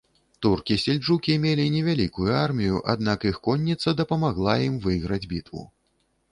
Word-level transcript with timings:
Туркі-сельджукі 0.43 1.35
мелі 1.43 1.65
невялікую 1.75 2.31
армію, 2.45 2.81
аднак 2.95 3.29
іх 3.35 3.39
конніца 3.51 3.97
дапамагла 4.03 4.59
ім 4.67 4.83
выйграць 4.89 5.25
бітву. 5.35 5.63